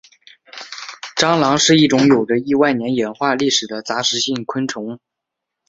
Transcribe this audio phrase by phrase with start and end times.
[1.15, 4.99] 蟑螂是一种有着亿万年演化历史的杂食性昆虫。